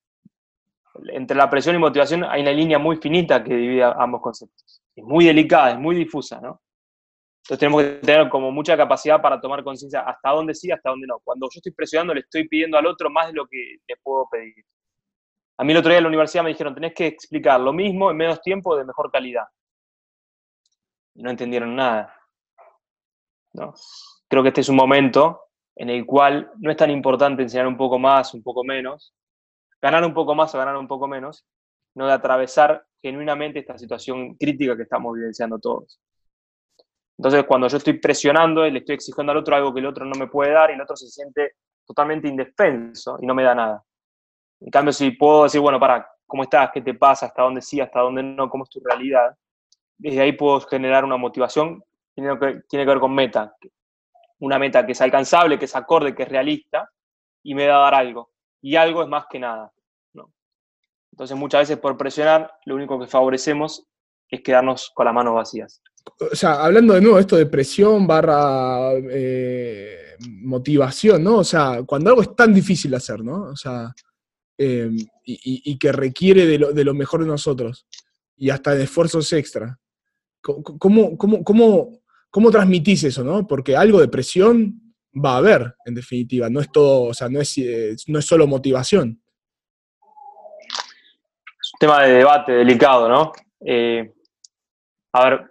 [1.09, 4.81] Entre la presión y motivación hay una línea muy finita que divide ambos conceptos.
[4.95, 6.59] Es muy delicada, es muy difusa, ¿no?
[7.45, 11.05] Entonces tenemos que tener como mucha capacidad para tomar conciencia hasta dónde sí, hasta dónde
[11.05, 11.19] no.
[11.23, 14.27] Cuando yo estoy presionando, le estoy pidiendo al otro más de lo que le puedo
[14.31, 14.65] pedir.
[15.59, 18.09] A mí el otro día en la universidad me dijeron, tenés que explicar lo mismo
[18.09, 19.45] en menos tiempo de mejor calidad.
[21.13, 22.19] Y no entendieron nada.
[23.53, 23.75] ¿no?
[24.27, 25.41] Creo que este es un momento
[25.75, 29.13] en el cual no es tan importante enseñar un poco más, un poco menos,
[29.79, 31.45] ganar un poco más o ganar un poco menos,
[31.93, 35.99] no de atravesar genuinamente esta situación crítica que estamos vivenciando todos.
[37.17, 40.05] Entonces, cuando yo estoy presionando y le estoy exigiendo al otro algo que el otro
[40.05, 43.55] no me puede dar y el otro se siente totalmente indefenso y no me da
[43.55, 43.83] nada.
[44.59, 46.71] En cambio, si puedo decir, bueno, para, ¿cómo estás?
[46.73, 47.27] ¿Qué te pasa?
[47.27, 47.79] ¿Hasta dónde sí?
[47.79, 48.49] ¿Hasta dónde no?
[48.49, 49.35] ¿Cómo es tu realidad?
[49.97, 51.81] Desde ahí puedo generar una motivación
[52.15, 52.21] que,
[52.67, 53.55] tiene que ver con meta.
[54.39, 56.89] Una meta que es alcanzable, que es acorde, que es realista
[57.43, 58.31] y me da a dar algo.
[58.61, 59.71] Y algo es más que nada.
[60.13, 60.31] ¿no?
[61.11, 63.85] Entonces, muchas veces por presionar, lo único que favorecemos
[64.27, 65.81] es quedarnos con las manos vacías
[66.19, 71.37] o sea, hablando de nuevo esto de presión barra eh, motivación, ¿no?
[71.37, 73.49] O sea, cuando algo es tan difícil de hacer, ¿no?
[73.49, 73.93] O sea,
[74.57, 74.89] eh,
[75.23, 77.85] y, que requiere de lo, mejor de nosotros
[78.37, 79.77] y hasta de esfuerzos extra.
[80.41, 83.45] ¿Cómo, cómo, cómo, cómo transmitís eso, no?
[83.47, 86.49] Porque algo de presión va a haber, en definitiva.
[86.49, 89.21] No es todo, o sea, no es, eh, no es solo motivación.
[91.59, 93.31] Es un tema de debate delicado, ¿no?
[95.13, 95.49] a ver,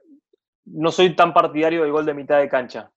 [0.66, 2.90] no soy tan partidario del gol de mitad de cancha.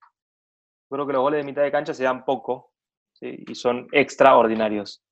[0.90, 2.72] Creo que los goles de mitad de cancha se dan poco
[3.20, 5.04] y son extraordinarios.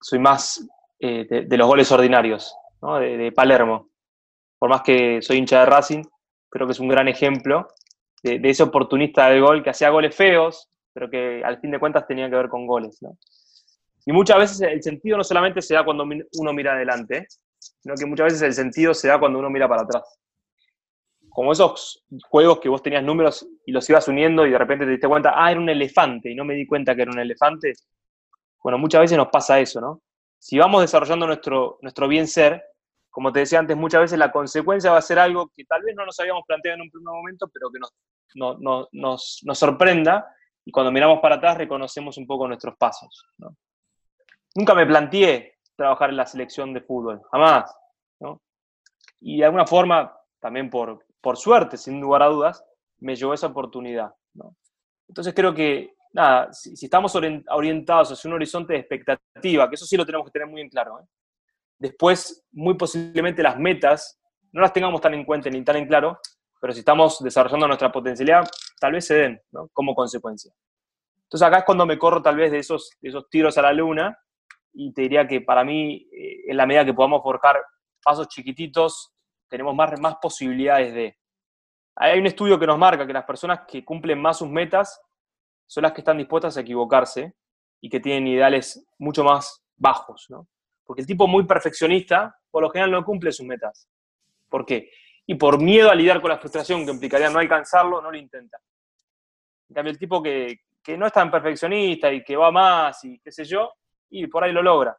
[0.00, 0.66] Soy más
[1.00, 3.88] eh, de, los goles ordinarios, de, Palermo.
[4.58, 6.02] Por más que soy hincha de Racing,
[6.48, 7.66] creo que es un gran ejemplo
[8.22, 12.06] de, ese oportunista del gol que hacía goles feos, pero que al fin de cuentas
[12.06, 13.00] tenía que ver con goles.
[14.06, 17.26] Y muchas veces el sentido no solamente se da cuando uno mira adelante,
[17.58, 20.21] sino que muchas veces el sentido se da cuando uno mira para atrás
[21.32, 24.92] como esos juegos que vos tenías números y los ibas uniendo y de repente te
[24.92, 27.72] diste cuenta, ah, era un elefante y no me di cuenta que era un elefante.
[28.62, 30.02] Bueno, muchas veces nos pasa eso, ¿no?
[30.38, 32.62] Si vamos desarrollando nuestro, nuestro bien ser,
[33.10, 35.94] como te decía antes, muchas veces la consecuencia va a ser algo que tal vez
[35.96, 40.70] no nos habíamos planteado en un primer momento, pero que nos, nos, nos sorprenda y
[40.70, 43.26] cuando miramos para atrás reconocemos un poco nuestros pasos.
[43.38, 43.56] ¿no?
[44.54, 47.74] Nunca me planteé trabajar en la selección de fútbol, jamás.
[48.20, 48.40] ¿no?
[49.20, 52.64] Y de alguna forma, también por, por suerte, sin lugar a dudas,
[52.98, 54.12] me llevó esa oportunidad.
[55.08, 59.96] Entonces creo que, nada, si, estamos orientados hacia un horizonte de expectativa, que eso sí
[59.96, 61.04] lo tenemos que tener muy en claro, ¿eh?
[61.78, 64.20] después muy posiblemente las metas
[64.52, 66.18] no las tengamos tan en cuenta ni tan en claro,
[66.60, 69.40] pero si estamos desarrollando nuestra potencialidad, tal vez se den
[69.72, 70.52] como consecuencia.
[71.24, 74.16] Entonces acá es cuando me corro tal vez de esos, esos tiros a la luna
[74.74, 77.56] y te diría que para mí, eh, en la medida que podamos forjar
[78.02, 79.11] pasos chiquititos
[79.52, 81.18] tenemos más, más posibilidades de...
[81.96, 84.98] Hay un estudio que nos marca que las personas que cumplen más sus metas
[85.66, 87.34] son las que están dispuestas a equivocarse
[87.82, 90.48] y que tienen ideales mucho más bajos, ¿no?
[90.84, 93.90] Porque el tipo muy perfeccionista, por lo general, no cumple sus metas.
[94.48, 94.90] ¿Por qué?
[95.26, 98.58] Y por miedo a lidiar con la frustración que implicaría no alcanzarlo, no lo intenta.
[99.68, 103.18] En cambio, el tipo que, que no es tan perfeccionista y que va más y
[103.20, 103.70] qué sé yo,
[104.08, 104.96] y por ahí lo logra.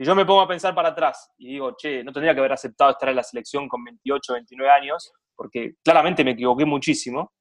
[0.00, 2.52] Si yo me pongo a pensar para atrás y digo, che, no tendría que haber
[2.52, 7.34] aceptado estar en la selección con 28, 29 años, porque claramente me equivoqué muchísimo.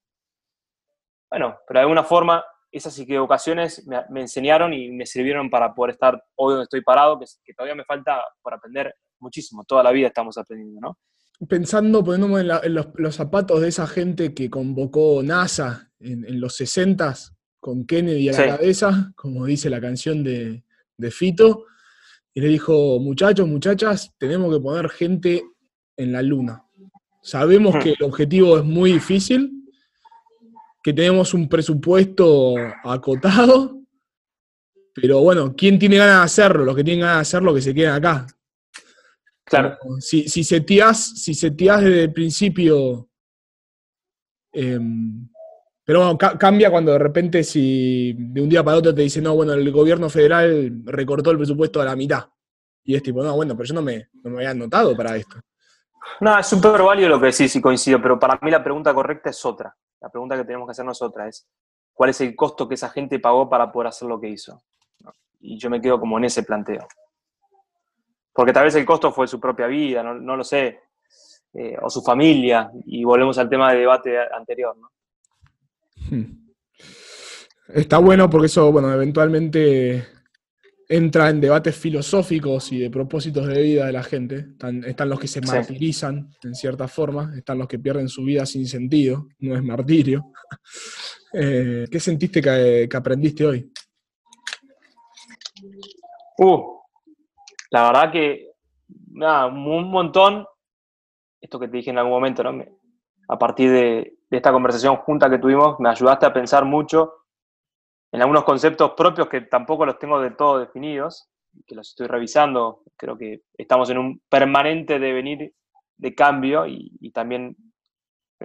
[1.31, 6.21] Bueno, pero de alguna forma esas equivocaciones me, enseñaron y me sirvieron para poder estar
[6.35, 9.63] hoy donde estoy parado, que, todavía me falta por aprender muchísimo.
[9.63, 10.97] Toda la vida estamos aprendiendo, ¿no?
[11.47, 17.13] Pensando, poniéndome en, los, zapatos de esa gente que convocó NASA en, los 60
[17.61, 20.65] con Kennedy a la cabeza, como dice la canción de,
[20.97, 21.63] de Fito,
[22.39, 25.43] y le dijo, muchachos, muchachas, tenemos que poner gente
[25.97, 26.63] en la luna.
[27.21, 29.65] Sabemos que el objetivo es muy difícil,
[30.81, 33.81] que tenemos un presupuesto acotado,
[34.93, 36.63] Pero bueno, ¿quién tiene ganas de hacerlo?
[36.63, 38.25] Los que tienen ganas de hacerlo, que se queden acá.
[39.43, 39.77] Claro.
[39.99, 43.09] Si, si seteás, si seteás desde el principio.
[44.53, 45.27] em,
[45.89, 49.23] pero bueno, ca- cambia cuando de repente, si de un día para otro te dicen,
[49.23, 52.29] no, bueno, el gobierno federal recortó el presupuesto a la mitad.
[52.83, 55.37] Y es tipo, no, bueno, pero yo no me, no me había anotado para esto.
[56.21, 59.31] No, es súper válido lo que decís y coincido, pero para mí la pregunta correcta
[59.31, 59.75] es otra.
[59.99, 61.47] La pregunta que tenemos que hacernos es otra, es
[61.91, 64.61] ¿cuál es el costo que esa gente pagó para poder hacer lo que hizo?
[65.39, 66.87] Y yo me quedo como en ese planteo.
[68.31, 70.81] Porque tal vez el costo fue su propia vida, no, no lo sé,
[71.55, 74.91] eh, o su familia, y volvemos al tema de debate anterior, ¿no?
[76.09, 76.49] Hmm.
[77.67, 80.05] Está bueno porque eso, bueno, eventualmente
[80.87, 84.37] entra en debates filosóficos y de propósitos de vida de la gente.
[84.53, 85.45] Están, están los que se Sí.
[85.47, 90.31] martirizan, en cierta forma, están los que pierden su vida sin sentido, no es martirio.
[91.31, 93.71] Eh, ¿Qué sentiste que, que aprendiste hoy?
[96.39, 96.79] Uh,
[97.69, 98.47] la verdad que,
[99.11, 100.45] nada, un montón,
[101.39, 102.53] esto que te dije en algún momento, ¿no?
[102.53, 102.71] Me-
[103.27, 107.25] a partir de, de esta conversación junta que tuvimos, me ayudaste a pensar mucho
[108.11, 111.29] en algunos conceptos propios que tampoco los tengo del todo definidos,
[111.65, 112.83] que los estoy revisando.
[112.95, 115.53] Creo que estamos en un permanente devenir
[115.97, 117.55] de cambio y, también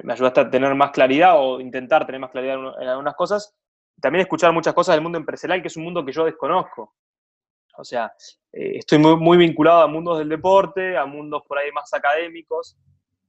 [0.03, 3.55] me ayudaste a tener más claridad o intentar tener más claridad en, algunas cosas.
[4.01, 6.95] También escuchar muchas cosas del mundo empresarial, que es un mundo que yo desconozco.
[7.77, 8.13] O sea,
[8.53, 12.77] eh, estoy muy vinculado a mundos del deporte, a mundos por ahí más académicos,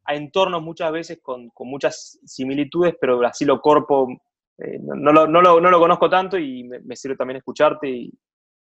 [0.06, 4.08] a entornos muchas veces con, con muchas similitudes, pero así lo corpo,
[4.58, 7.38] eh, no, no lo, no, lo, no lo conozco tanto y me, me sirve también
[7.38, 8.14] escucharte y,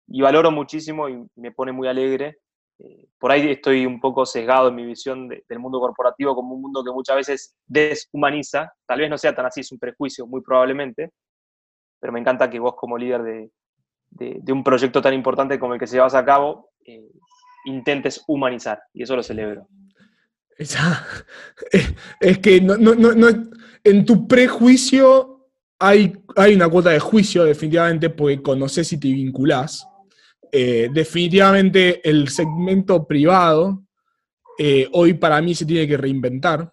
[0.08, 2.38] y, valoro muchísimo y me pone muy alegre.
[2.78, 6.54] Eh, por ahí estoy un poco sesgado en mi visión de, del mundo corporativo como
[6.54, 10.26] un mundo que muchas veces deshumaniza, tal vez no sea tan así, es un prejuicio
[10.26, 11.12] muy probablemente,
[12.00, 13.50] pero me encanta que vos como líder de,
[14.10, 17.10] de, de un proyecto tan importante como el que se llevas a cabo, eh,
[17.64, 19.66] intentes humanizar, y eso lo celebro.
[20.58, 21.06] Esa,
[22.20, 22.56] es, que
[23.84, 29.86] en tu prejuicio hay, hay, una cuota de juicio, definitivamente, porque conoces y te vinculás.
[30.50, 33.84] Eh, definitivamente el segmento privado
[34.58, 36.72] eh, hoy para mí se tiene que reinventar.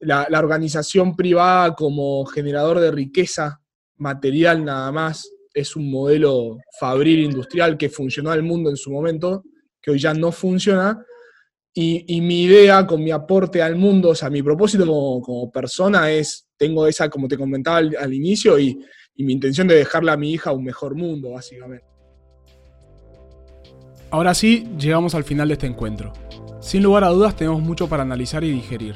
[0.00, 3.60] La, la, organización privada como generador de riqueza
[3.96, 9.44] material nada más es un modelo fabril industrial que funcionó al mundo en su momento,
[9.80, 11.04] que hoy ya no funciona.
[11.76, 16.46] Y, mi idea con mi aporte al mundo, o sea, mi propósito como, persona es,
[16.56, 18.78] tengo esa, como te comentaba al, al inicio, y,
[19.16, 21.84] y, mi intención de dejarle a mi hija un mejor mundo, básicamente.
[24.12, 26.12] Ahora sí, llegamos al final de este encuentro.
[26.60, 28.94] Sin lugar a dudas tenemos mucho para analizar y digerir.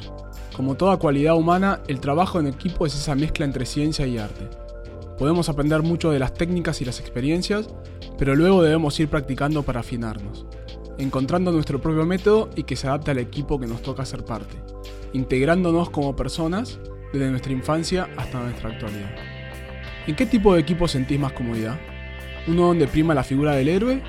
[0.54, 4.48] Como toda cualidad humana, el trabajo en equipo es esa mezcla entre ciencia y arte.
[5.18, 7.68] Podemos aprender mucho de las técnicas y las experiencias,
[8.16, 10.46] pero luego debemos ir practicando para afinarnos
[10.98, 14.56] encontrando nuestro propio método y que se adapte al equipo que nos toca ser parte,
[15.12, 16.78] integrándonos como personas
[17.12, 19.14] desde nuestra infancia hasta nuestra actualidad.
[20.06, 21.78] ¿En qué tipo de equipo sentís más comodidad?
[22.46, 24.02] ¿Uno donde prima la figura del héroe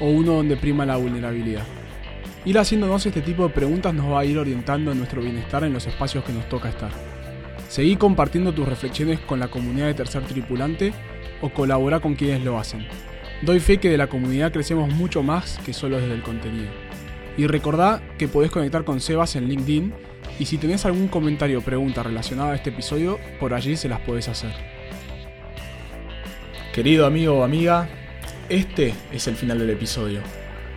[0.00, 1.64] o uno donde prima la vulnerabilidad?
[2.44, 5.72] Ir haciéndonos este tipo de preguntas nos va a ir orientando en nuestro bienestar en
[5.72, 6.90] los espacios que nos toca estar.
[7.68, 10.92] Seguí compartiendo tus reflexiones con la comunidad de Tercer Tripulante
[11.42, 12.86] o colabora con quienes lo hacen.
[13.42, 16.70] Doy fe que de la comunidad crecemos mucho más que solo desde el contenido.
[17.36, 19.92] Y recordá que podés conectar con Sebas en LinkedIn
[20.38, 24.00] y si tenés algún comentario o pregunta relacionada a este episodio, por allí se las
[24.00, 24.52] podés hacer.
[26.72, 27.88] Querido amigo o amiga,
[28.48, 30.20] este es el final del episodio.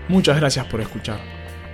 [0.09, 1.19] Muchas gracias por escuchar.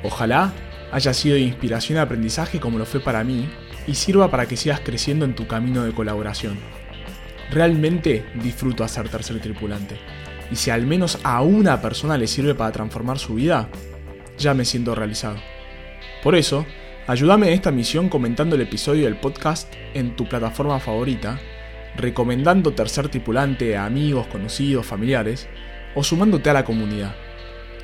[0.03, 0.53] Ojalá
[0.91, 3.49] haya sido de inspiración y aprendizaje como lo fue para mí
[3.87, 6.59] y sirva para que sigas creciendo en tu camino de colaboración.
[7.49, 9.99] Realmente disfruto hacer tercer tripulante
[10.51, 13.67] y si al menos a una persona le sirve para transformar su vida,
[14.37, 15.37] ya me siento realizado.
[16.23, 16.65] Por eso,
[17.07, 21.39] ayúdame en esta misión comentando el episodio del podcast en tu plataforma favorita,
[21.95, 25.47] recomendando Tercer Tripulante a amigos, conocidos, familiares,
[25.95, 27.15] o sumándote a la comunidad.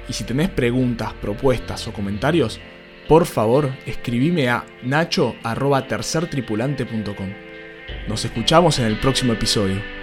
[0.10, 2.60] Y si tenés preguntas, propuestas o comentarios,
[3.08, 7.30] por favor escribime a nacho.tercertripulante.com.
[8.08, 10.01] Nos escuchamos en el próximo episodio.